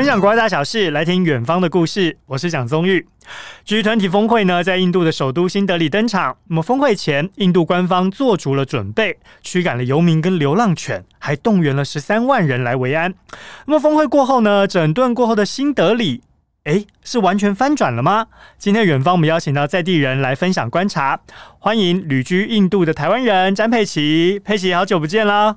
[0.00, 2.16] 分享国外大小事，来听远方的故事。
[2.24, 3.06] 我是蒋宗玉。
[3.66, 6.34] G 团体峰会呢，在印度的首都新德里登场。
[6.48, 13.12] 那么峰会前，印度官方做足了准备，驱赶了游民跟流浪犬，还动员了十三万人来维安。
[13.66, 16.22] 那么峰会过后呢，整顿过后的新德里，
[16.64, 18.28] 诶，是完全翻转了吗？
[18.56, 21.20] 今天远方我们邀请到在地人来分享观察，
[21.58, 24.40] 欢迎旅居印度的台湾人詹佩奇。
[24.42, 25.56] 佩奇，好久不见啦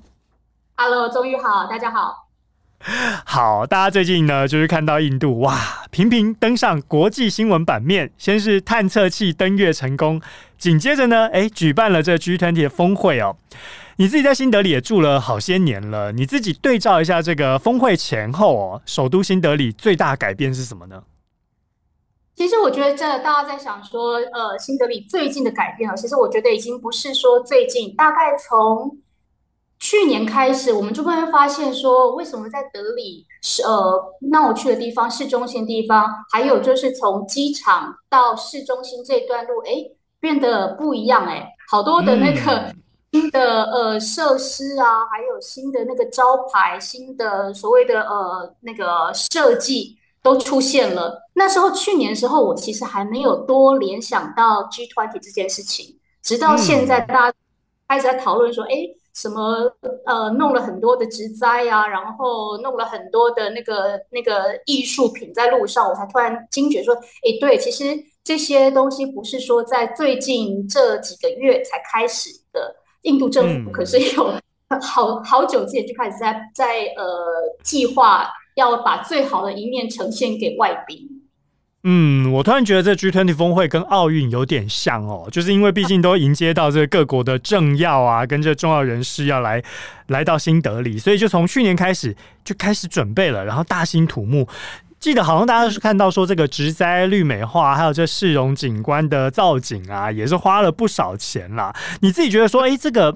[0.76, 2.23] ！Hello，宗玉好，大家好。
[3.26, 8.12] 好，大家最近呢，就是看到印度哇，频频登上国际新闻版面。
[8.18, 10.22] 先是探测器登月成功，
[10.58, 13.38] 紧接着呢，哎，举办了这 G20 的峰会哦。
[13.96, 21.04] 你自己在新德里也住了好些年了，你自己对照一下这个峰会前后哦，首都新德里最大改变是什么呢？
[22.36, 28.98] 其实我觉得这大家在想说，呃，新德里最近的改变啊，其实我觉得已经不是说最近，大概从。
[29.84, 39.72] 去年开始，我们就会发现说，为什么在德里是呃闹区的地方、市中心的地方，还有就是从机场到市中心这段路，哎，
[40.22, 42.74] 变得不一样哎，好多的那个
[43.12, 51.28] 新的呃设施啊，还有新的那个招牌、新的所谓的呃那个设计都出现了。
[51.34, 57.38] 那时候去年的时候，我其实还没有多联想到 G20 这件事情，直到现在大家
[57.90, 58.96] 开始在讨论说，哎。
[59.14, 59.72] 什么
[60.06, 74.34] 呃，弄了很多的植栽啊，然后弄了很多的那个那个艺术品在路上，我才突然惊觉说，哎，对，其实这些东西不是说在最近这几个月才开始的，印度政府可是有
[74.82, 77.06] 好好久之前就开始在在呃
[77.64, 81.08] 计划要把最好的一面呈现给外宾。
[81.86, 89.62] 嗯，我突然觉得这 G20 峰会跟奥运有点像哦，就是因为毕竟都迎接到这各国的政要啊， 跟这重要人士要来
[90.08, 94.48] 来到新德里，所以就从去年开始就开始准备了，然后大兴土木。
[94.98, 101.76] 记得好像大家是看到说这个植栽绿美化，还有这市容景观的造景啊，也是花了不少钱啦。
[102.00, 103.14] 你自己觉得说，哎，这个。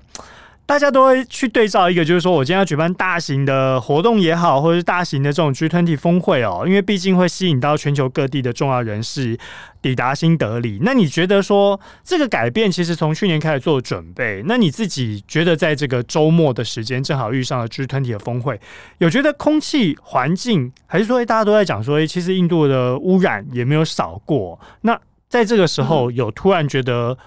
[0.67, 9.39] 大家都会去对照一个，就是说我今天要举办大型的活动也好，或者是大型的这种 G20 峰会哦，因为毕竟会吸引到全球各地的重要人士
[9.81, 10.79] 抵达新德里。
[10.81, 18.59] 那你觉得说这个改变其实从去年开始做准备，那你自己觉得在这个周末的时间正好遇上了 G20 的峰会，
[18.97, 24.59] 有觉得空气环境还是说大家都在讲说，其实印度的污染也没有少过。
[24.81, 27.17] 那在这个时候有突然觉得？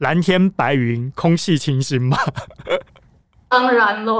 [0.00, 2.16] 蓝天白云，空气清新吗？
[3.50, 4.18] 当然喽，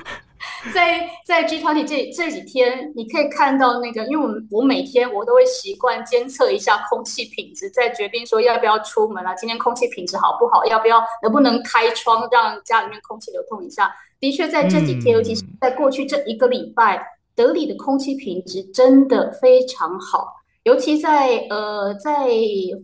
[0.74, 9.34] 在在 G20 这这几天，你可以看到那个，因为我我每天我都会习惯监测一下空气品质，再决定说要不要出门啊。
[9.34, 10.62] 今天空气品质好不好？
[10.66, 13.90] 要不要能不能开窗让家里面空气流通一下？
[14.20, 17.02] 的确，在这几天，尤其是在过去这一个礼拜，
[17.34, 20.26] 德里的空气品质真的非常好。
[20.66, 22.26] 尤其在呃，在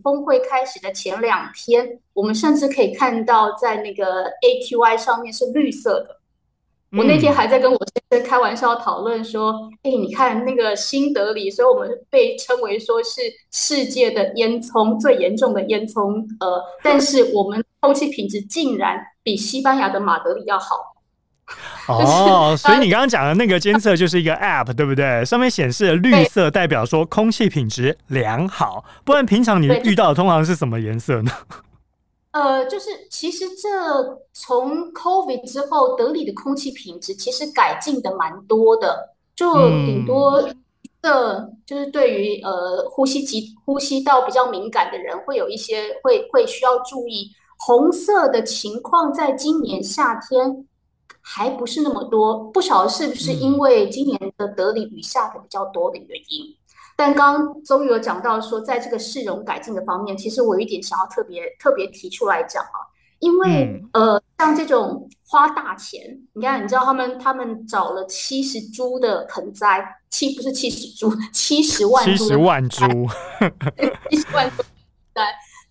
[0.01, 6.21] 峰会开始的前两天，我们甚至可以看到在那个 AQI 上面是绿色的。
[6.93, 13.19] 嗯、我那天还在跟我先生开玩笑讨论说：“哎、欸，你看那个新德里，所以我们被称为说是
[13.51, 16.25] 世界的烟囱最严重的烟囱。
[16.39, 20.77] 呃，但是我们空气品质竟然比西班牙的马德里要好。”
[21.87, 25.25] 哦， 所以你刚刚讲的那个监测就是一个 App，对不对？
[25.25, 31.31] 上面显示的绿色代表说空气品质良好，不然平常你遇到的通常是什么颜色呢？
[32.31, 33.69] 呃，就是其实这
[34.33, 39.53] 从 COVID 之后，德里的空气品质其实改进的蛮多的，就
[39.85, 40.41] 顶多
[41.01, 50.65] 的，就是对于呃呼吸机、呼吸道比较敏感的人，会有一些会会需要注意红色的情况，在今年夏天。
[51.25, 56.45] 还不是那么多，不晓得是不是因为今年的德里雨下的比较多的原因。
[56.45, 56.55] 嗯、
[56.97, 62.77] 但刚刚宗玉有讲到说，在这个市容改进的方面，其实我有一点想要特别特别提出来讲啊，
[63.19, 66.01] 因为、嗯、呃，像这种花大钱，
[66.33, 72.85] 你看，你知道他们他们找了七十株的盆栽，七不是七十株，七十万株， 七十万株，
[74.09, 74.63] 七十万株
[75.13, 75.23] 对。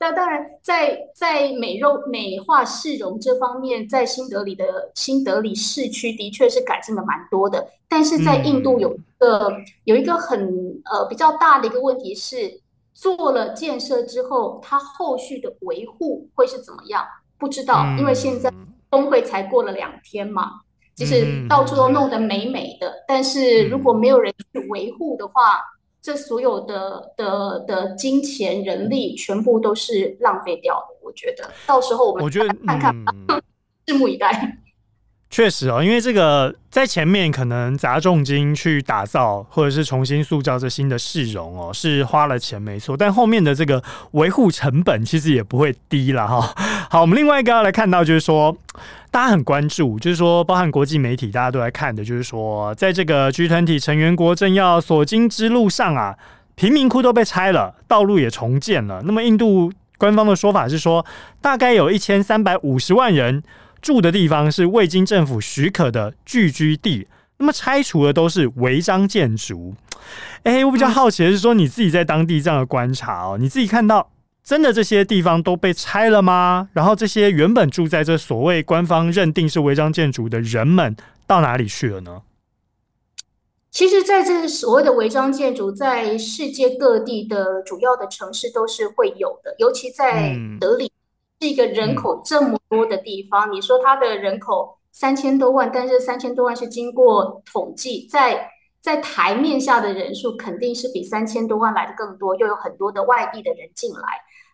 [0.03, 7.65] 那当然在，在在美容美化市容这方面，在新德里的新德里市区的确是改进的蛮多的。
[7.89, 10.41] 但是在印度有一个、嗯、有一个很
[10.87, 12.61] 呃比较大的一个问题是，
[12.93, 17.07] 做了建设之后，它后续的维护会是怎么样？
[17.39, 18.53] 不知道，因为现在
[18.91, 20.51] 峰会才过了两天嘛，
[20.97, 25.61] 就是到处都弄得美美的，但是如果没有人去维护的话。
[26.03, 30.97] 这所有的的的金钱、人力，全部都是浪费掉的。
[31.01, 32.29] 我觉得到时候我们
[32.67, 32.95] 看看，
[33.87, 34.59] 拭目以待。
[35.33, 46.55] 确实哦，因为这个在前面可能砸重金去打造，或者是重新塑造这新的市容哦，是花了钱没错，但后面的这个维护成本其实也不会低了哈。
[46.91, 48.55] 好，我们另外一个要来看到就是说，
[49.11, 56.15] 大家很关注，就是说，包含国际媒体大家都来看的，就是说，在这个 G 团体成员国政要所经之路上啊，
[56.57, 59.01] 贫民窟都被拆了，道路也重建了。
[59.07, 61.07] 那么印度官方的说法是说，
[61.41, 63.43] 大概有一千三百五十万人。
[63.83, 67.09] 住的地方是未经政府许可的聚居地，
[67.39, 69.75] 那么拆除的都是违章建筑。
[70.45, 74.11] 哎、欸，我比较好奇的是说，你自己在当地这样的观察哦，你自己看到
[74.45, 76.69] 真的这些地方都被拆了吗？
[76.73, 80.97] 然后这些原本住在这所谓官方认定是违章建筑的人们
[81.27, 82.23] 到哪里去了呢？
[83.71, 90.93] 其实，在这所谓的违章建筑，在世界各地的主要的城市都是会有的，尤其在德里。
[91.49, 98.49] 一个人口这么多的地方，嗯、你说它的人口三千多万，但是三千多万是经过统计，在
[98.81, 104.01] 在台面下的人数肯定是比三千多万来的更多，又有很多的外地的人进来。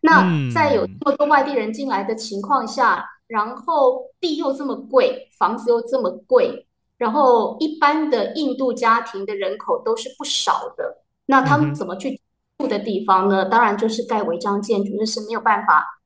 [0.01, 0.25] 那
[0.55, 6.67] 在有这么多外地人进来的情况下，然后地又这么贵，房子又这么贵，
[6.99, 12.21] 然后一般的印度家庭的人口都是不少的，那他们怎么去
[12.59, 13.47] 住的地方呢？
[13.47, 15.98] 当然就是盖违章建筑，这是没有办法。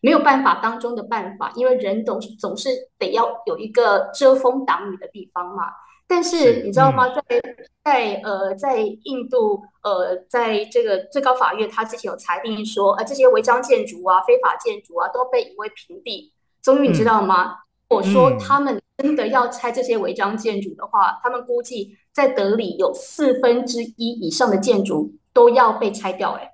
[0.00, 5.64] 没有办法当中的办法，因为人总是总是得要有一个遮风挡雨的地方嘛。
[6.06, 7.06] 但是你知道吗？
[7.06, 7.42] 嗯、在
[7.84, 16.32] 在呃，在印度呃，在这个最高法院，他之前有裁定说，呃，这些违章建筑啊、非法建筑啊，都被夷为平地。
[16.62, 17.58] 终于你知道吗？
[17.88, 26.42] 我、嗯、说他们真的要拆这些违章建筑的话，他们估计在德里有四分之一以上的建筑都要被拆掉、欸。
[26.42, 26.49] 哎。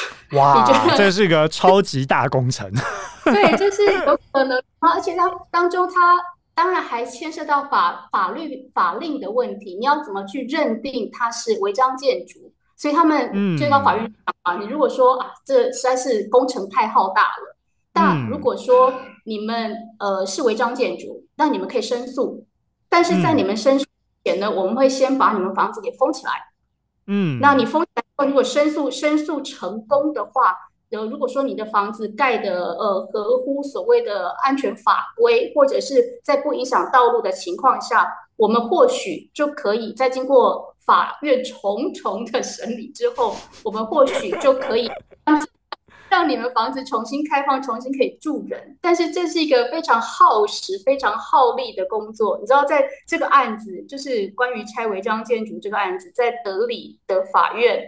[0.32, 0.64] 哇，
[0.96, 2.70] 这是个超级大工程。
[3.24, 6.16] 对，这是有可能啊，而且它当中，它
[6.54, 12.52] 当然还牵涉到法法律法令的问题，你要怎么去认定它是违章建筑？
[12.76, 17.56] 所以他们最高法院讲啊，你如果说啊，这实在是工程太浩大了，
[17.92, 18.92] 但如果说
[19.24, 22.46] 你们呃是违章建筑，那你们可以申诉，
[22.88, 23.84] 但是在你们申诉
[24.24, 26.32] 前呢，我们会先把你们房子给封起来。
[27.06, 28.02] 嗯，那你封起来。
[28.24, 30.56] 如果申诉申诉成功的话，
[30.90, 44.90] 呃，如果说你的房子盖的呃合乎所谓的安全法规，或者是在不影响道路的情况下，我们或许就可以在经过法院重重的审理之后，我们或许就可以。
[46.10, 52.36] 让你们房子重新开放，重新可以住人，但是这是一个非常耗时、非常耗力的工作。
[52.40, 57.80] 你知道，在这个案子，就是关于拆违章建筑这个案子，在德里的法院，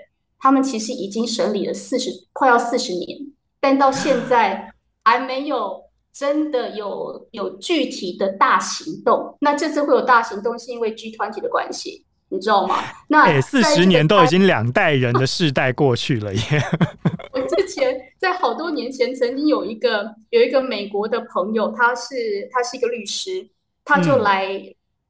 [0.43, 3.17] 他们其实已经审理了四十，快要四十年，
[3.61, 4.75] 但到现在
[5.05, 5.81] 还没有
[6.13, 9.37] 真的有有具体的大行动。
[9.41, 12.05] 那这次会有大行动，是因为 G 团体的关系。
[12.29, 12.83] 你知道吗？
[13.09, 16.41] 那哎，四十年都已经两代人的世代过去了耶。
[17.31, 23.47] 我之前在好多年前曾经有一个有一个美国的朋友，他是他是一个律师，
[23.85, 24.49] 他就来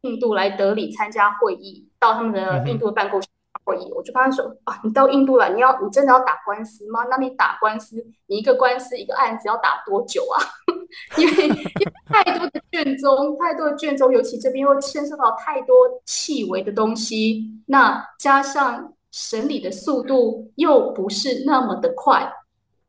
[0.00, 3.28] 印度来德里参加会议，到他们的印度的办公室。
[3.64, 7.04] 会议，我就跟他说啊，你到印度来，你要你真的要打官司吗？
[7.10, 10.42] 那你打官司，你一个官司一个案子要打多久啊？
[11.16, 22.30] 因为因为太多的卷宗，太多的卷宗，尤其这边又牵涉到太多细微的东西，那加上审理的速度又不是那么的快，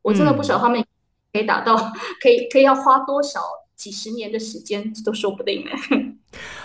[0.02, 0.84] 我真的不晓得他们
[1.32, 1.76] 可以打到，
[2.20, 3.40] 可以可以要花多少
[3.74, 5.70] 几十年的时间都说不定呢。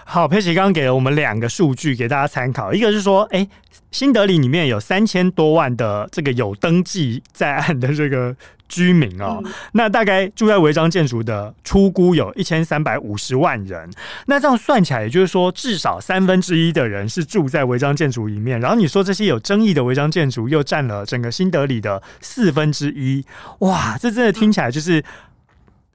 [0.05, 3.47] 好，佩奇刚刚给了我们两个数据给大家参考，一个是说，哎，
[3.91, 8.35] 新德里里面有三千多万的这个有登记在案的这个
[8.67, 13.87] 居民哦，嗯、那大概住在违章建筑的出估有一千三百五十万人，
[14.25, 23.23] 那这样算起来，也就是说至少三分之一的人是住在违章建筑里面，然后你说这些有争议的违章建筑又占了整个新德里的四分之一，
[23.59, 25.03] 哇，这真的听起来就是。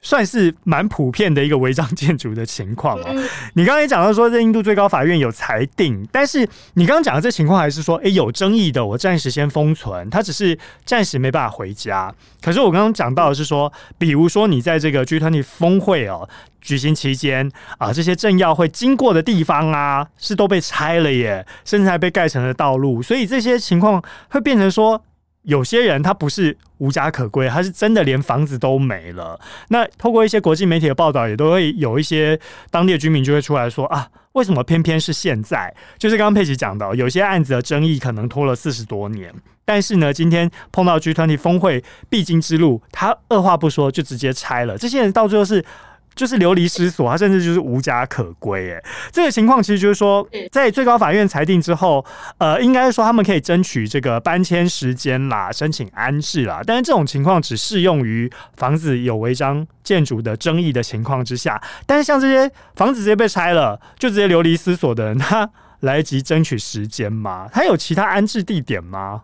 [0.04, 3.16] 算是蛮普遍的一个违章建筑的情况哦。
[3.54, 12.14] 你刚才也讲到说，在印度最高法院有裁定，但是你刚刚讲的这情况还是说，诶，有争议的，我暂时先封存，他只是暂时没办法回家。
[12.42, 16.28] 可是我刚刚讲到的是说，比如说你在这个 G20 峰会哦
[16.60, 25.02] 举行期间啊，这些政要会经过的地方啊，是都被拆了耶，甚至还被盖成了道路，所以这些情况会变成说。
[25.44, 29.38] 有些人他不是无家可归，他是真的连房子都没了。
[29.68, 32.38] 那透过一些国际媒体的报道，也都会有一些
[32.70, 35.74] 当地的居民就会出来说啊，为什么偏偏是现在？
[35.98, 39.32] 就是刚刚佩奇讲的，有些案子的争议可能拖了四十多年，
[39.64, 44.76] 但是呢，今天碰到 G20 峰会必经之路，他二话不说就直接拆了。
[44.78, 45.64] 这些人到最后是
[46.14, 48.72] 就是流离失所，他甚至就是无家可归。
[48.72, 52.04] 哎，这个情况其实就是说，在最高法院裁定之后，
[52.38, 56.62] 呃，应该说他们可以争取这个搬迁时间啦，申请安置啦。
[56.64, 61.60] 但是这种情况只适用于房子有违章建筑的争议的情况之下。
[61.86, 67.48] 但是像这些房子直接被拆了，就直接流离失所的人，他来得及争取时间吗？
[67.52, 69.22] 他有其他安置地点吗？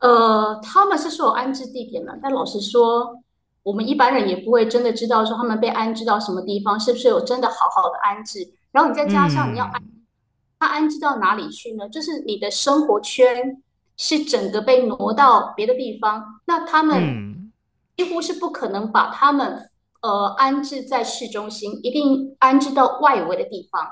[0.00, 3.22] 呃，他们是说有安置地点的，但老实说。
[3.66, 8.38] 我们一般人也不会真的知道说他们被安置到什么地方，是不是有真的好好的安置？
[8.70, 9.82] 然后你再加上你要安，
[10.60, 11.88] 他安置到哪里去呢？
[11.88, 13.60] 就是你的生活圈
[13.96, 17.50] 是整个被挪到别的地方，那他们
[17.96, 19.68] 几乎是不可能把他们
[20.00, 23.84] 呃安置在市中心，一定安置到外围的地方。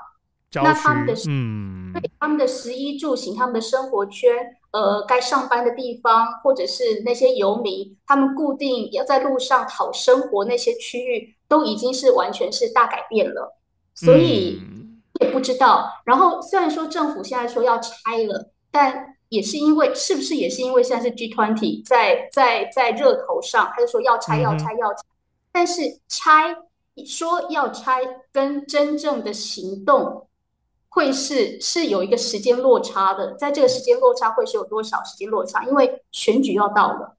[0.63, 1.84] 那他们的嗯，对
[2.19, 4.57] 他们的食衣住行，他们的生活圈。
[4.71, 13.55] 呃，该上班的地方，或者是那些游民，他们固定要在路上讨生活，那些区域都已经是完全是大改变了，
[13.93, 14.61] 所以
[15.21, 15.89] 也不知道。
[16.03, 25.03] 然后虽然说政府现在说要拆了，但也是因为是不是也是因为现在是 G20 在在在热头上，他就说要拆要拆要拆，
[25.53, 26.53] 但是拆
[27.05, 28.01] 说要拆
[28.33, 30.27] 跟真正的行动。
[30.95, 35.65] 会是是有一个时间落差的，在这个时间落差会是有多少时间落差？
[35.65, 37.17] 因为选举要到了，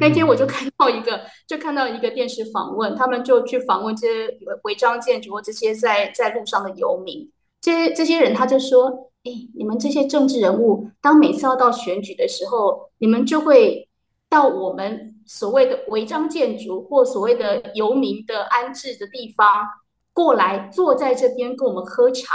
[0.00, 13.88] 那天我就看到一个，就看到一个电视访问，他们就去访问这些违章建筑或这些在在路上的游民，这些这些人他就说：“哎，你们这些政治人物，当每次要到选举的时候，你们就会
[14.28, 19.46] 到我们所谓的违章建筑或所谓的游民的安置的地方
[20.12, 22.34] 过来，坐在这边跟我们喝茶。”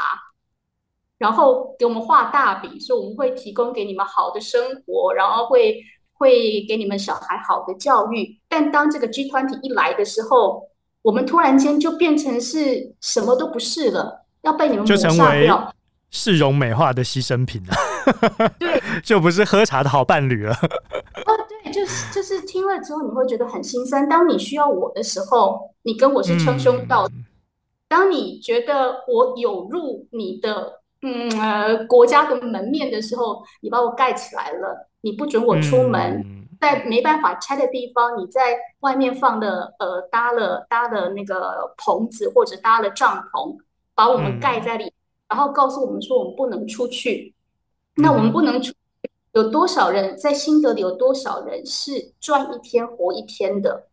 [1.18, 8.38] 然后给我们画大饼，说我们会提供给你们好的生活，然后会会给你们小孩好的教育。
[8.50, 10.68] 但当这个 G 团体一来的时候，
[11.02, 15.74] 我们突然间就变成是什么都不是了，要被你们抹杀掉，
[16.10, 17.74] 市容美化的牺牲品了。
[18.60, 20.54] 对， 就不是喝茶的好伴侣了。
[21.26, 24.10] 哦，对，就是就是听了之后你会觉得很心酸。
[24.10, 27.26] 当你需要我的时候，你跟我是称兄道弟；嗯、
[27.88, 30.83] 当你觉得我有入你的。
[31.04, 43.58] 嗯呃，国家的门面的时候，你把我盖起来了，你不准我出门，嗯、在没办法拆的地方，你在外面放的呃搭了搭了那个棚子或者搭了帐篷，
[43.94, 44.94] 把我们盖在里，嗯、
[45.30, 47.34] 然后告诉我们说我们不能出去。
[47.96, 48.74] 那我们不能出，
[49.34, 50.82] 有多少人在新德里？
[50.82, 53.88] 有多少人是赚一天活一天的？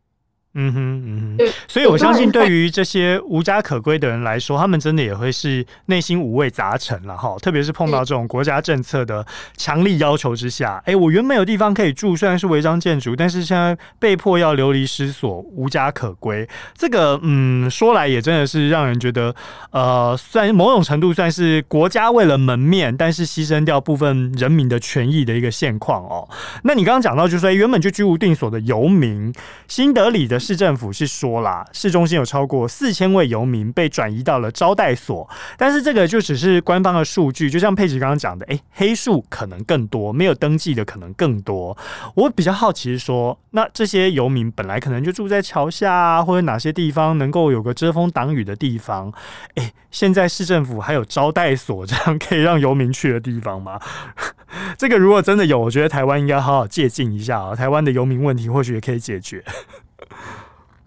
[0.54, 1.19] 嗯哼，嗯哼，
[1.68, 7.36] 所以我相信，对于这些无家可归的人来说，他们真的也会是内心五味杂陈了哈。
[7.40, 9.24] 特别是碰到这种国家政策的
[9.56, 16.48] 强力要求之下，哎，我原本有地方可以住，虽然是违章建筑，但是现在被迫要流离失所，无家可归。
[16.76, 19.32] 这个，嗯，说来也真的是让人觉得，
[19.70, 26.28] 呃，算某种程度算是国家为了门面，但是牺牲掉部分人民的权益的一个现况哦。
[26.64, 29.32] 那你刚刚讲到，就是说原本就居无定所的游民，
[29.68, 30.40] 新德里的。
[30.40, 41.76] 市政府是说多啦，市中心有超过四千位游民被转移到了招待所，但是这个就只是官方的数据，就像佩奇刚刚讲的，诶、黑数可能更多，没有登记的可能更多。
[42.16, 49.12] 我比较好奇是说，那这些游民本来可能就住在桥下啊，或者哪些地方能够有个遮风挡雨的地方？
[49.54, 53.78] 诶、现在市政府还有招待所这样可以让游民去的地方吗？
[54.76, 59.44] 这个如果真的有，我觉得台湾应该好好借鉴一下啊，台湾的游民问题或许也可以解决。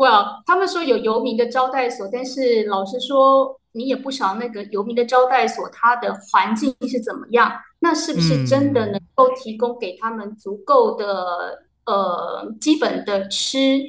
[0.04, 13.80] Well，他们说有游民的招待所，但是老实说，你也不晓得那个游民的招待所它的环境是怎么样，那是不是真的能够提供给他们足够的呃基本的吃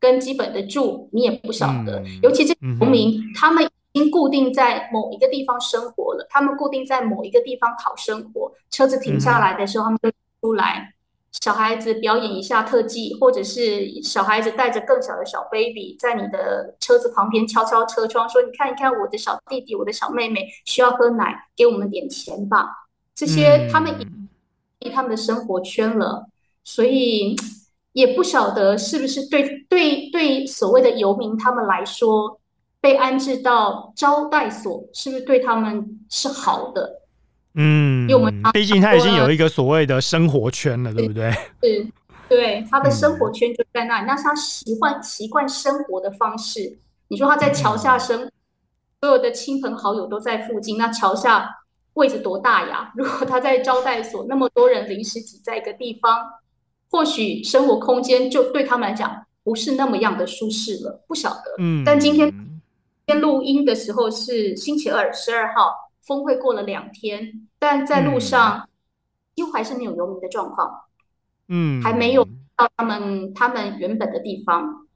[0.00, 2.02] 跟基本的住，你也不晓得。
[2.20, 10.10] 尤其这游民，他们已经固定在某一个地方生活了，他们固定在某一个地方讨生活，车子停下来的时候，他们就
[10.40, 10.92] 出来。
[11.40, 22.68] 小孩子表演一下特技，或者是小孩子带着更小的小 baby 在你的车子旁边敲敲车窗，说：“你看一看，我的小弟弟，我的小妹妹需要喝奶，给我们点钱吧。”
[23.14, 23.94] 这些他们
[24.80, 26.26] 已他们的生活圈了，
[26.64, 27.34] 所以
[27.92, 32.38] 也不晓得是不是对对对所谓的游民他们来说，
[32.80, 37.01] 被安置到招待所是不是对他们是好的？
[37.54, 41.30] 嗯，因为我们毕竟他已经有一个所谓的生活圈了，对不对？
[41.62, 41.86] 是，
[42.28, 46.78] 对，他的生活圈就在那里，嗯、那是他习惯习惯生活的方式。
[47.08, 48.32] 你说他在桥下生，嗯、
[49.00, 51.48] 所有的亲朋好友都在附近，那桥下
[51.94, 52.90] 位置多大呀？
[52.96, 56.26] 如果他在招待所，那么多人临时挤在一个地方，
[56.90, 61.54] 或许生活空间就对他们来讲不是那么样的舒适了，不晓得。
[61.58, 62.48] 嗯，但今天今
[63.08, 65.74] 天录音的时候是星期二，十二号，
[66.06, 68.68] 峰会过了两天，但在路上
[69.34, 70.70] 几乎还是没有游民的状况，
[71.48, 72.24] 嗯，还没有
[72.56, 74.86] 到他们他们原本的地方。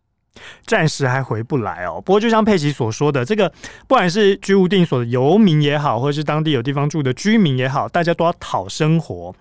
[0.67, 1.99] 暂时还回不来哦。
[2.05, 3.49] 不过，就像佩奇所说的，这个
[3.89, 9.35] 不管是居无定所的游民也好，或者是当地有地方住的居民也好，大家都要讨生活。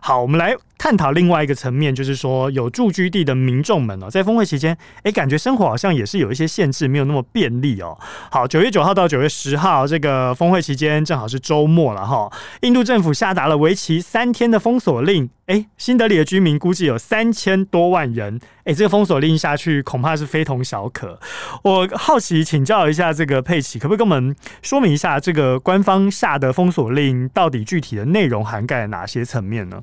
[0.00, 7.98] 好，我们来探讨另外一个层面，就是说有住居地的民众们哦，在峰会期间，哎，感觉生活好像也是有一些限制，没有那么便利哦。
[8.30, 12.30] 好，九月九号到九月十号，这个峰会期间正好是周末了哈。
[12.60, 15.28] 印度政府下达了为期三天的封锁令。
[15.46, 18.38] 哎，新德里的居民估计有三千多万人。
[18.64, 21.18] 哎，这个封锁令下去，恐怕是非同小可。
[21.64, 29.82] 我好奇请教一下，这个佩奇，可不可以跟我们说明一下，这个官方下的封锁令到底具体的内容涵盖了哪些层面呢？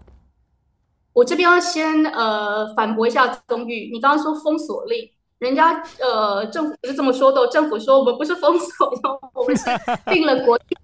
[1.15, 8.91] 我这边要先呃反驳一下宗玉，你刚刚说封锁令，人家呃政府不是这么说的，政府说我们不是封锁，
[9.33, 9.63] 我们是
[10.11, 10.77] 定了国定。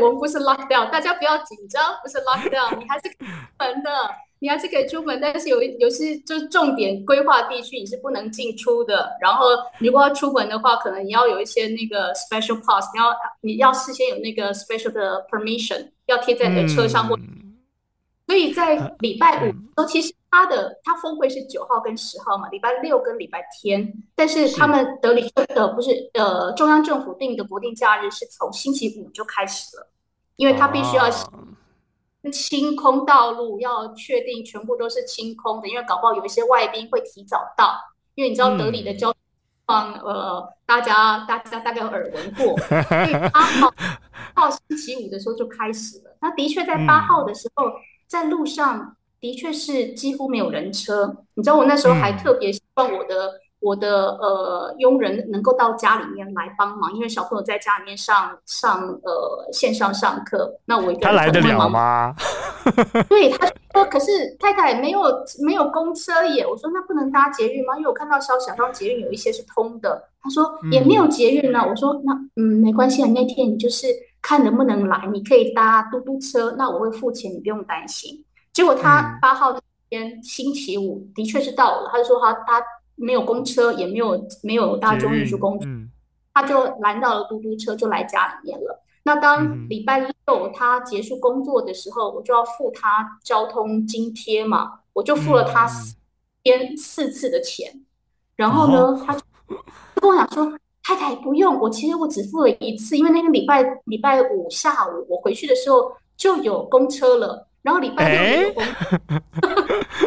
[0.00, 3.90] 我们不是 lock down，大家不要紧张，不是 lock down，你还是可以出门的，
[4.38, 9.10] 你还是可以出门，但是有一有些就是重点规划地区你是不能进出的。
[9.20, 9.46] 然后
[9.78, 17.16] 如果要出门的话，可能你要有一些那个 special pass，你要你要事先有那个 special 的 permission，要贴在你的车上或。
[17.16, 17.45] 嗯
[18.26, 29.88] 所以在礼拜五，呃，其实他的他峰会是九号跟十号嘛，礼拜六跟礼拜天，但是他们德里的不是呃中央政府定的国定假日是从星期五就开始了，
[30.34, 31.08] 因为他必须要
[32.32, 37.78] 清空道路，要确定全部都是清空的，因为搞不好有一些外宾会提早到，
[38.16, 39.20] 因为你知道德里的交通，
[39.68, 43.72] 嗯、呃，大家大家大概有耳闻过， 所以八号
[44.34, 47.68] 到星期五的时候就开始了，那的确在八号的时候。
[47.68, 47.72] 嗯
[48.06, 62.14] 在路上的确是几乎没有人车，你知道我那时候还特别希望我的、嗯、我的呃佣人能够到家里面来帮忙，因为小朋友在家里面上上呃线上上课，那我一个人他来得了吗？
[63.08, 65.00] 对，他说，可是太太没有
[65.44, 67.76] 没有公车耶，我说那不能搭捷运吗？
[67.76, 73.88] 因为我看到消息好像捷运有一些是通的，他说也没有捷运呢、啊，我说那嗯没关系啊，那天你就是。
[74.26, 78.24] 看能不能来，你可以搭嘟嘟车，那我会付钱，你不用担心。
[78.52, 82.60] 结果他八号那天星期五的确是到了，他就说他他
[82.96, 85.68] 没有公车，也没有没有大众运输工具，
[86.34, 88.82] 他就拦到了嘟嘟车，就来家里面了。
[89.04, 95.94] 那当礼拜六他结束工作的时候，我就要付他交通津贴嘛，我就付了他四
[96.42, 97.84] 天四次的钱。
[98.34, 99.20] 然后呢，他就
[99.94, 100.58] 跟我讲说。
[100.86, 108.62] 太太不用，我其实我只付了一次，因为那个礼拜礼拜五下午我回去的时候就有公车了，然后礼拜六也有公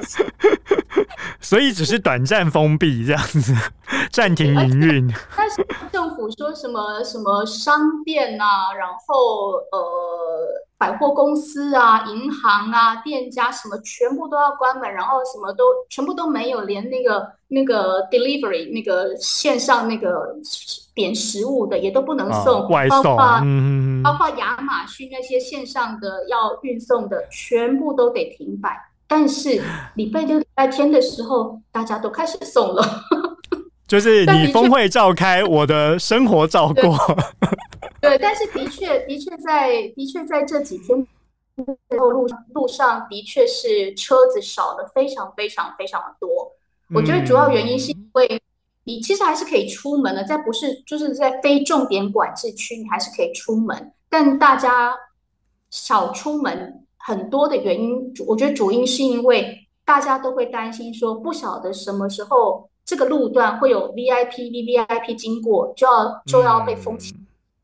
[0.08, 0.24] 车，
[1.42, 3.54] 所以只是短暂封闭这样子，
[4.10, 5.14] 暂停营运。
[5.36, 10.69] 但是政府说什么什么商店啊，然后呃。
[10.80, 20.34] 百货公司啊，银行啊，店家什么全部都要关门，然后什么都全部都没有，连那个那个 delivery 那个线上那个
[20.96, 28.76] 点食物的也都不能送，哦、外送，包括、嗯、包括亚马逊那些线上的要运送的，全部都得停摆。
[29.06, 29.62] 但是
[29.96, 32.84] 礼拜六、礼拜天的时候，大家都开始送了。
[33.86, 36.98] 就是你峰会召开，我的生活照过。
[38.10, 41.08] 对，但是的确，的确在，的确在这几天
[41.90, 46.52] 路路路上的确是车子少了非常非常非常的多。
[46.94, 48.42] 我觉得主要原因是因为
[48.84, 53.94] 你其实还是可以出门的，在不是就是在非重点管制区，你还是可以出门。
[54.10, 54.96] 但大家
[55.70, 67.14] 少出门很多的原因，我觉得主因是因为大家都会担心说，不晓得什么时候这个路段会有 VIP、VVIP 经过，就要就要被封起。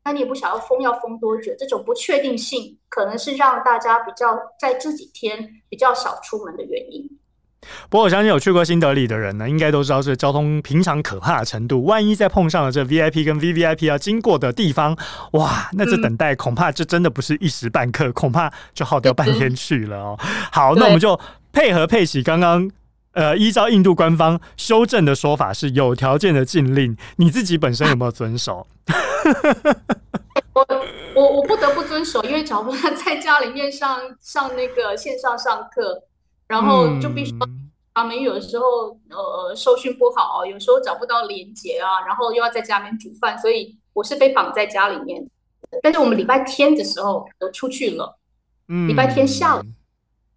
[0.06, 5.36] 那你也不晓得封要封多久，这种不确定性可能是让大家比较在这几天
[5.68, 7.10] 比较少出门的原因。
[7.90, 11.82] 不过我相信有去过新德里的人呢，应该都知道这交通平常可怕的程度。
[11.82, 14.96] 万一再碰上了这 VIP 跟 VVIP 要经过的地方，
[15.32, 20.16] 哇，那这等待恐怕这真的不是一时半刻，恐怕就耗掉半天去了哦。
[20.52, 21.18] 好，那我们就
[21.52, 22.70] 配合佩奇刚刚
[23.10, 28.68] 呃，依照印度官方修正的说法是有条件的禁令，你自己本身有没有遵守？
[30.54, 30.66] 我
[31.14, 36.02] 我我不得不遵守，因为找不到在家里面上上那个线上上课，
[36.48, 37.32] 然后就必须
[37.94, 45.22] 他们有的时候呃收讯不好，有时候找不到连接啊，然后又要在家里面煮饭，所以我是被绑在家里面。
[45.82, 48.18] 但是我们礼拜天的时候都出去了，
[48.88, 49.62] 礼拜天下午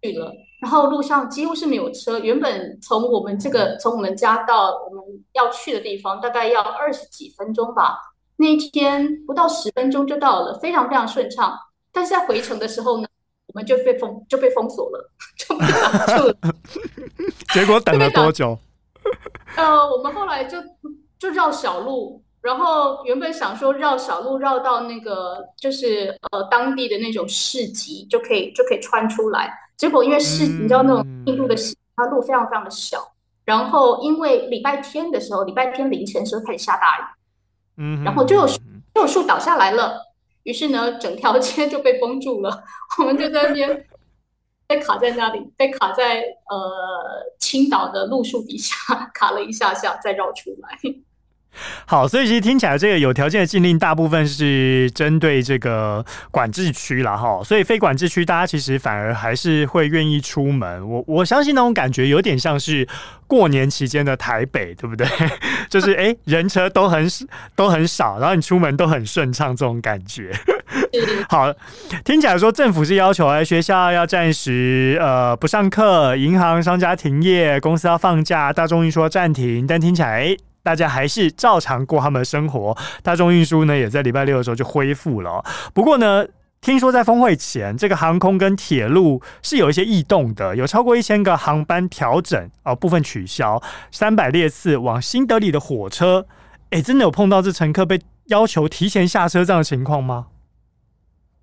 [0.02, 2.18] 去了，然后路上几乎是没有车。
[2.18, 8.09] 原本从我们这个从我们家到我们要去的地方，大概要二十几分钟吧。
[8.40, 11.56] 那一天不到十分钟就到了，非常非常顺畅。
[11.92, 13.06] 但是在回程的时候呢，
[13.46, 16.36] 我们就被封就被封锁了，就被挡住了。
[17.52, 18.58] 结果等了多久？
[19.56, 20.56] 呃，我们后来就
[21.18, 22.22] 就绕小路。
[22.42, 33.12] 然后原本想说绕小路绕到那个就是呃当地的那种市集就可以就可以穿出来，结果因为市集你知道那种印度的市，它路非常非常的小，
[33.44, 37.02] 然后因为礼拜天的时候礼拜天凌晨的时候开始下大雨，
[37.80, 40.00] 嗯，然后就有就有树倒下来了，
[40.42, 42.62] 于是呢整条街就被封住了，
[42.98, 43.86] 我们就在那边
[44.66, 48.76] 被卡在那里，被卡在呃青岛的路树底下
[49.14, 50.78] 卡了一下下，再绕出来。
[51.84, 57.16] 好，所以其实听起来，这个有条件的禁令大部分是针对这个管制区啦。
[57.16, 57.42] 哈。
[57.44, 60.88] 所以非管制区，大家其实反而还是会愿意出门。
[60.88, 62.86] 我我相信那种感觉有点像是
[63.26, 65.06] 过年期间的台北，对不对？
[65.68, 67.06] 就是哎、人车都很
[67.56, 70.32] 都很少，然后你出门都很顺畅，这种感觉。
[71.28, 71.52] 好，
[72.04, 80.36] 听起来说政府是要求哎，学校要暂时呃不上课，银行、商家停业，公司要放假，大众运输暂停，但听起来哎。
[80.70, 85.44] 大家还是照常过他们的生活，大众运输呢也在礼拜六的时候就恢复了。
[85.74, 86.24] 不过呢，
[86.60, 96.24] 听说在峰会前，这个航空跟铁路是有一些异动的，有超过一千个航班调整啊，部分取消，三百列次往新德里的火车，
[96.70, 100.28] 哎，真的有碰到这乘客被要求提前下车这样的情况吗？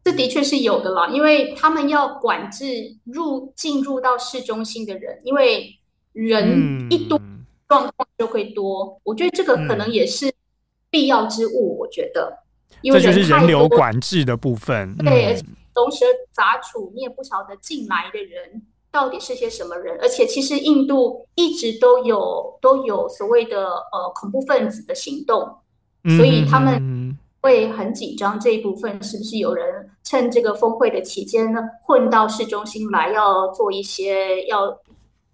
[0.06, 5.78] 这的确是有的啦，因为他们要管制入进入到市中心的人，因为
[6.14, 7.20] 人一多。
[7.20, 7.34] 嗯
[7.68, 10.34] 状况就会多，我觉得这个可能也是
[10.90, 11.78] 必要之物。
[11.78, 12.32] 我觉得，
[12.82, 14.96] 因为这就是人流管制的部分。
[14.98, 15.38] 对，
[15.76, 19.98] 龙蛇杂处，你也不晓得进来的人到底是些什么人。
[20.02, 25.58] 而且，其实印度一直都有都有所谓的呃恐怖分子的行动，
[26.16, 34.80] 所以他们会很紧张这一部分是不是有人趁这个峰会的期间呢混到市中心来，要做一些要。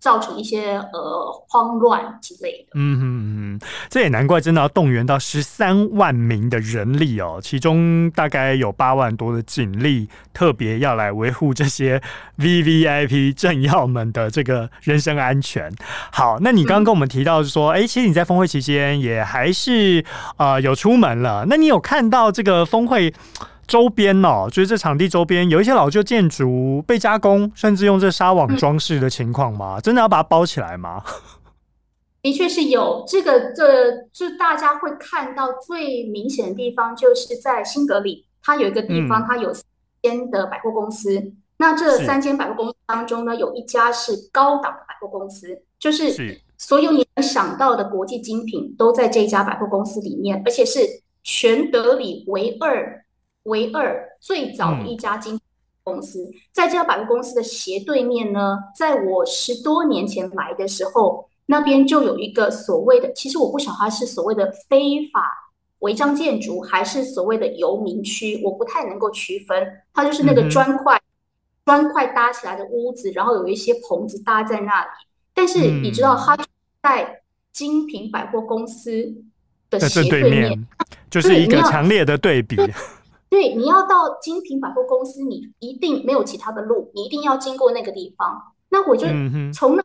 [0.04, 2.74] 造成一些呃慌乱之类的。
[2.76, 12.02] 嗯哼嗯，这也难怪，真的要动员到十三万名的人力哦，其中大概有八万多的警力，特别要来维护这些
[12.38, 15.72] VVIP 政要们的这个人身安全。
[16.12, 20.04] 好，那你刚刚跟我们提到说，哎、嗯，其实你在峰会期间也还是
[20.36, 23.14] 呃有出门了，那你有看到这个峰会？
[23.68, 29.80] 周边哦，就是这场地周边有一些老旧建筑被加工，甚至用这纱网装饰的情况吗？
[29.80, 31.04] 真的要把它包起来吗？
[32.22, 39.64] 的确是有，这个这就大家会看到最明显的地方，就是在新德里，它有一个地方，它有三
[40.02, 41.20] 间的百货公司。
[41.20, 50.80] 嗯、那这三间百货公司当中呢，有一家是高档的百货公司，就是所有你能想到的国际精品都在这家百货公司里面，而且是
[51.24, 53.03] 全德里唯二。
[53.44, 55.42] 唯二最早的一家精品
[55.84, 69.84] 公司，嗯、在这家百货公司的斜对面呢，在我十多年前来的时候，那边就有一个所谓的，其实我不晓得它是所谓的非法违章建筑，还是所谓的游民区，我不太能够区分。
[69.94, 70.98] 它就是那个砖块、
[71.66, 74.88] 砖块搭起来的屋子，然后有一些棚子搭在那里。
[75.34, 76.38] 但是你知道，它
[76.82, 79.14] 在精品百货公司
[79.70, 80.66] 的斜对面，
[81.12, 82.56] 就是一个强烈的对比。
[83.34, 88.40] 对，你要到精品百货公司，你一定没有其他的路，你一定要经过那个地方。
[88.70, 89.08] 那我就
[89.52, 89.84] 从那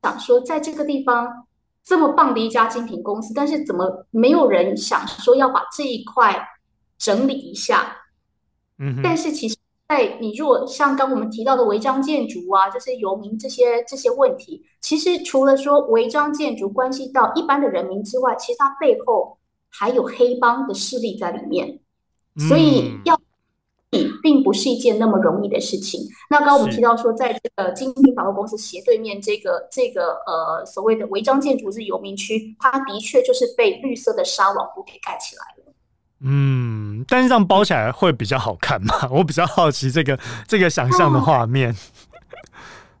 [0.00, 1.44] 想说，在这个地方
[1.82, 6.40] 这么棒的一家精品公司，但是怎么没有人想说要把这一块
[6.96, 7.96] 整理一下？
[8.78, 9.56] 嗯，但是其实，
[9.88, 19.36] 在你如果像刚我们提到的违章建筑啊，这些游民这些这些问题，其实除了说违章建筑关系到一般的人民之外，其实它背后
[19.68, 21.80] 还有黑帮的势力在里面。
[22.48, 23.18] 所以要
[24.22, 26.00] 并不是一件那么容易的事情。
[26.28, 35.72] 那刚刚我们提到说，在这个精品百货公司斜对面这个这个呃所谓的违章建筑是游民区，它的确就是被绿色的纱网布给盖起来了。
[36.26, 38.94] 嗯，但是这样包起来会比较好看吗？
[39.12, 40.18] 我比较好奇这个
[40.48, 41.70] 这个想象的画面。
[41.70, 41.76] 啊，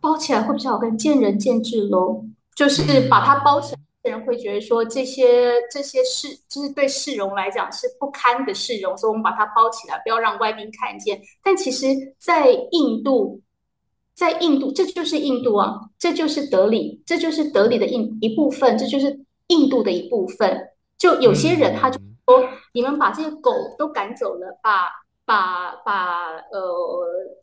[0.00, 2.24] 包起来会比较好看，见仁见智喽。
[2.54, 3.80] 就是把它包起来。
[4.10, 11.20] 人会觉得说，这些这些市就是对市容来讲是不堪的市容，所以我们把它包起来，不要让外宾看见。
[11.42, 11.86] 但其实，
[12.18, 13.40] 在印度，
[14.14, 20.68] 在印度，这就是印度啊，这就是德里，这就是德里的印一部分，这就是印度的一部分。
[20.98, 24.88] 就有些人他就说，你们把这些狗都赶走了，把
[25.24, 26.60] 把把呃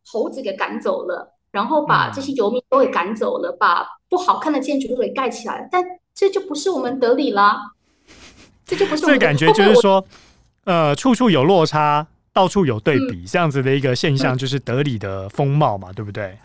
[0.05, 5.67] 猴子给赶走了，然后把这些游民都给赶走了，把不好看的建筑都给盖起来了。
[5.71, 5.83] 但
[6.21, 7.71] 这就不是我们德里啦，
[8.63, 9.19] 这就不是我们。
[9.19, 10.05] 这感觉就是说，
[10.65, 16.37] 呃，处处有落差，到处有对比，这样子的一个现象，就是德里的风貌嘛，对不对？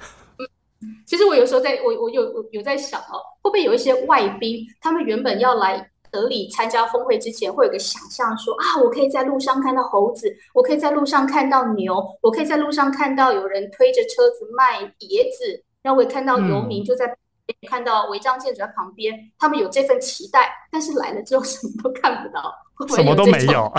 [1.05, 17.19] 其实我有时候在我我有有在想哦，会不会有一些外宾，他们原本要来德里参加峰会之前，会有个想象说啊，我可以在路上看到猴子，我可以在路上看到牛，我可以在路上看到有人推着车子卖椰子，然后我也看到游民就在、嗯、
[17.69, 23.73] 看到违章建筑在旁边，他们有这份期待，但是来了之后什么都看不到，会不会有什么都没有。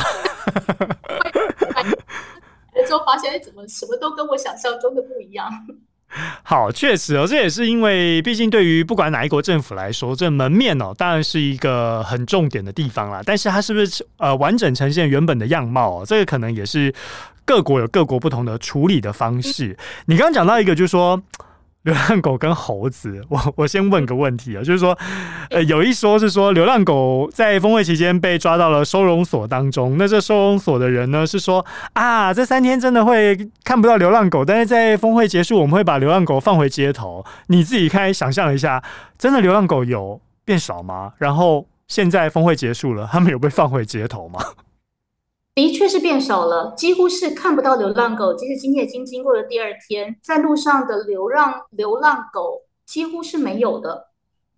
[1.73, 5.49] 来了之后发现，哎，怎么什么都跟我想象中的不一样？
[6.43, 13.21] 好，确实哦，这也是因为，毕竟对于不管哪一国政府来说，这门面哦，当然是一个很重点的地方啦。
[13.25, 16.05] 但是它是不是呃完整呈现原本的样貌哦？
[16.05, 16.93] 这个可能也是
[17.43, 19.77] 各国有各国不同的处理的方式。
[20.05, 21.21] 你刚刚讲到一个，就是说。
[21.87, 24.97] 流浪狗跟猴子，我我先问个问题啊， 就是说，
[25.49, 37.23] 呃，有一说是说流浪狗在峰会期间被抓到了收容所当中，那这收容所的人呢是说啊，这三天真的会看不到流浪狗，但是在峰会结束，我们会把流浪狗放回街头。
[37.47, 38.83] 你自己开想象一下，
[39.17, 41.13] 真的流浪狗有变少吗？
[41.19, 44.41] 然后现在峰会结束了，他们有被放回街头吗？
[45.57, 48.31] 的确是变少了，几乎是看不到流浪狗。
[48.35, 54.09] 即使今天已经经过了第二天，在路上的流浪流浪狗几乎是没有的。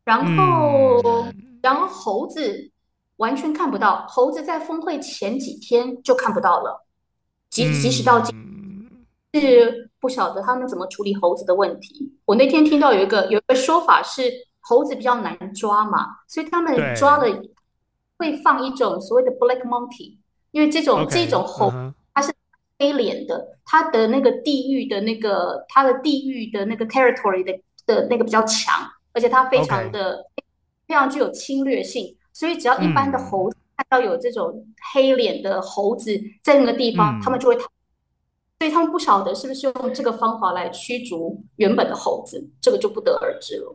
[0.03, 2.69] 然后，嗯、然后猴子
[3.15, 6.85] 完全看不到，猴子在峰会前几天就看不到了。
[7.49, 8.35] 即即使到今
[9.31, 12.13] 天，是不晓得他们怎么处理猴子的问题。
[12.25, 17.41] 我那天听到有一个有一个说法是，猴子比较难抓嘛，所以他们抓了
[18.17, 20.17] 会放一种所谓的 black monkey。
[20.51, 21.71] 因为这种这种猴，
[22.13, 22.33] 它是
[22.77, 23.57] 黑脸的，uh.
[23.65, 27.53] 它的那个地域的那个它的地域的那个 territory 的
[27.85, 28.75] 的那个比较强，
[29.13, 30.25] 而且它非常的.
[30.87, 37.67] 非常具有侵略性，所以只要一般的猴子看到有这种黑脸的猴子在那个地方，他、嗯、们就会逃，
[38.57, 43.71] 所以他们不晓得是不是用这个方法来驱逐原本的猴子，这个就不得而知了。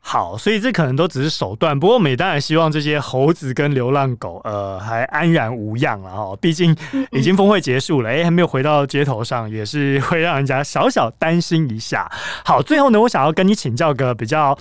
[0.00, 1.78] 好，所以这可能都只是手段。
[1.78, 6.34] 不过，我们当然希望这些猴子跟流浪狗，呃，还安然无恙了哈。
[6.40, 6.74] 毕竟
[7.10, 12.10] 已经峰会结束了，哎，还没有回到街头上，也是会让人家小小担心一下。
[12.42, 14.56] 好，最后呢，我想要跟你请教个比较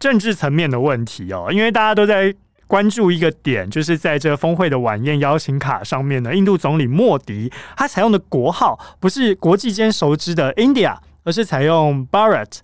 [0.00, 2.34] 政治层面的问题哦，因为大家都在
[2.66, 12.58] 关注一个点，就是在这峰会的晚宴邀请卡上面呢，印度总理莫迪他采用的国号不是国际间熟知的 India，而是采用 Bharat。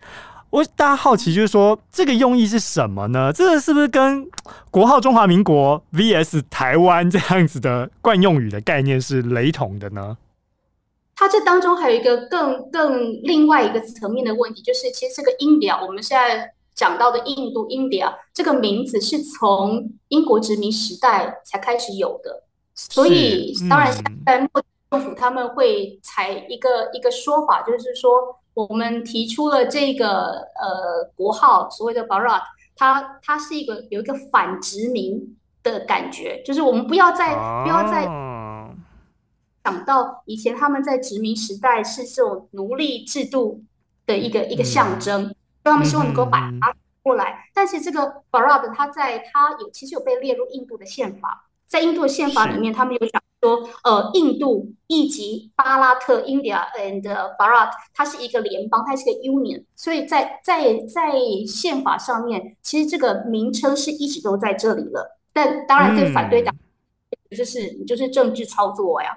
[0.55, 3.33] 我大家好奇，就是说这个用意是什么呢？
[3.33, 4.25] 这个是不是跟
[4.71, 10.17] 国号中华民国 VS 台湾这样子的惯用语的概念是雷同的呢？
[11.17, 22.45] 它这当中还有一个更更另外一个层面的问题，就是其实这个 India，我们现在讲到的印度 India 这个名字是从英国殖民时代才开始有的，
[22.77, 24.63] 所以当然现在莫
[24.93, 28.39] 政府他们会采一个一个说法，就是说。
[28.55, 32.41] 我们提出了这个呃国号，所谓的 Bharat，
[32.77, 38.05] 它它是一个有一个反殖民的感觉，就是我们不要再不要再
[39.65, 43.65] 想到以前他们在殖民时代是这种奴隶制度
[44.07, 47.49] 的一个一个象征，所以他们希望能够把它过来。
[47.53, 53.21] 但是这个 Bharat 它在它有其实有被列入印度的宪法，在印度的宪法里面，他们有讲。
[53.45, 61.13] 说呃，印度以及巴拉特 （India and Bharat） 它是一个联邦，它是一个 union，所以在在在
[61.47, 65.19] 宪法上面，其实这个名称是一直都在这里了。
[65.35, 66.55] 但当然，对反对党
[67.37, 69.15] 就是你就是政治操作呀。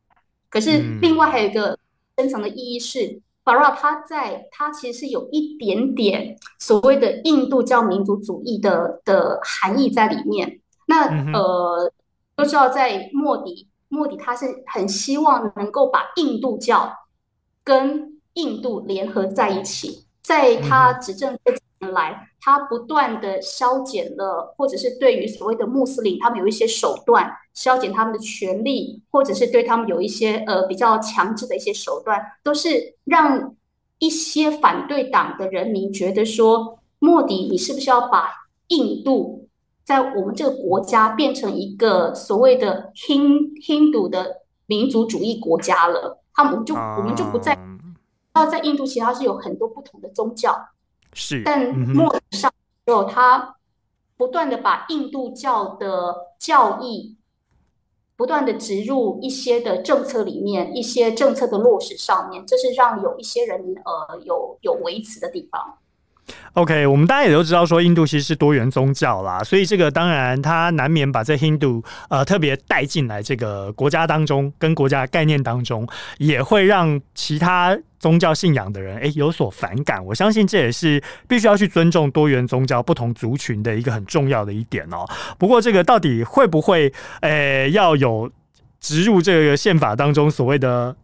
[0.50, 1.78] 可是另外还有一个
[2.18, 10.60] 深层的意义是，Bharat 它在它其实是有一点点所谓的印度教民族主义的的含义在里面。
[10.86, 11.94] 那呃，
[12.36, 13.70] 都知道在莫迪。
[13.90, 16.92] 莫迪他是很希望能够把印度教
[17.64, 33.56] 跟印度联合在一起，在他执政这几年来，他不断的削减了，或者是对于所谓的穆斯林，他们有一些手段，削减他们的权利，或者是对他们有一些呃比较强制的一些手段，都是让
[34.00, 38.30] 一些反对党的人民觉得说，莫迪你是不是要把
[38.68, 39.47] 印度？
[39.88, 47.58] 在我们这个国家变成一个所谓的 Hin Hindu 的民族主义国家了，他们就我们就不再，
[48.34, 50.54] 那在印度其实是有很多不同的宗教，
[51.14, 52.52] 是，但莫迪上
[52.86, 53.56] 之后，他
[54.18, 57.16] 不断的把印度教的教义
[58.18, 65.78] 不断的植入一些的政策里面，一些政策的落实上面，这是让有一些人呃有有维持的地方。
[66.54, 75.88] OK，我们大家也都知道说印度其实是多元宗教啦，所以这个当然它难免把这 Hindu 呃特别带进来这个国家当中，跟国家概念当中，
[76.18, 80.04] 也会让其他宗教信仰的人诶、有所反感。
[80.04, 85.06] 我相信这也是必须要去尊重多元宗教不同族群的一个很重要的一点哦。
[85.38, 88.32] 不过这个到底会不会诶、要有
[88.80, 90.96] 植入这个宪法当中所谓的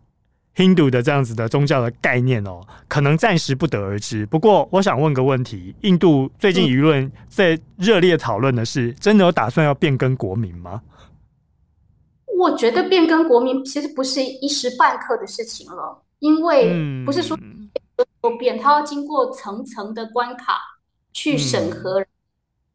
[0.55, 4.23] ？Hindu 的这样子的宗教的概念哦，可能暂时不得而知。
[4.27, 10.83] 不过，我想问个问题：印度最近舆论在热烈讨论的是，真的有打算要变更国民吗？
[12.37, 17.35] 我觉得变更国民其实不是一时半刻的事情了，因为不是说
[18.21, 20.59] 都变，它要经过层层的关卡
[21.13, 22.05] 去审核，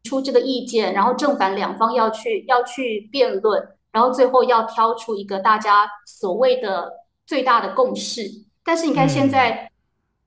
[0.03, 6.91] 出这个意见，然后正反两方要去要去辩论，然后最后要挑出一个大家所谓的。
[7.29, 8.23] 最大的共识，
[8.63, 9.69] 但是你看现在，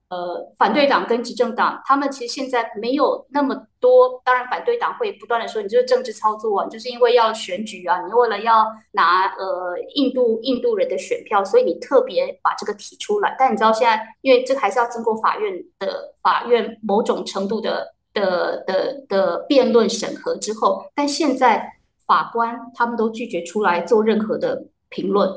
[0.07, 4.23] 嗯、呃，反对党跟执政党，他们其实现在没有那么多。
[4.25, 13.35] 当然，反对党会不断的说，你这是政治操作啊，就是因为要选举啊，你为了要拿呃印度印度人的选票，所以你特别把这个提出来。
[13.37, 21.69] 但你知道现在，因为这还是要经过法院的法院某种程度的的的的辩论审核之后，但现在
[22.07, 25.29] 法官他们都拒绝出来做任何的评论，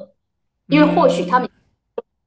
[0.68, 1.45] 因为或许他们。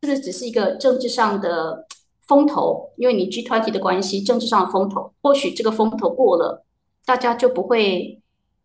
[0.02, 1.87] 是不是只是一个政治上的
[2.26, 2.90] 风头？
[2.96, 6.64] 因为你 G20 的关系，政治上的风头，或许这个风头过了，
[7.04, 8.20] 大家就不会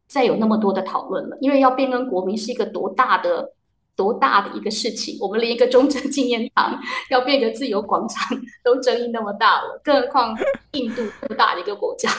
[0.07, 1.37] 再有那么多的讨论了。
[1.41, 3.53] 因为要变更国民是一个多大的、
[3.95, 10.37] 多大的一个事情，我们连一个中正纪念堂要变个自由广场 都争议那么大了，更何况
[10.73, 12.09] 印度这么大的一个国家。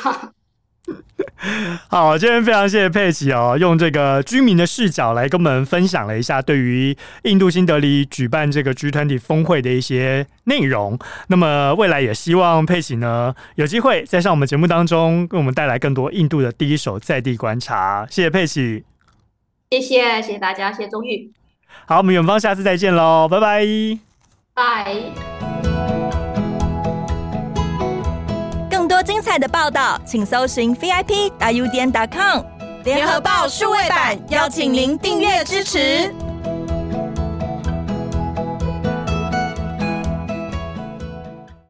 [1.88, 10.99] 好，今天非常谢谢佩奇哦，用这个居民的视角来跟我们分享了一下对于印度新德里举办这个 G20 峰会的一些内容。
[11.29, 18.07] 那么未来也希望佩奇呢有机会再上我们节目当中，为我们带来更多印度的第一手在地观察。
[18.11, 18.85] 谢谢佩奇，
[19.70, 21.33] 谢谢谢谢大家，谢谢钟玉。
[21.87, 23.64] 好，我们远方下次再见喽，拜拜，
[24.55, 25.34] 拜。
[29.05, 32.40] 精彩的报道，请搜寻 VIP.UDN.com
[32.85, 36.12] 联合报数位版，邀请您订阅支持。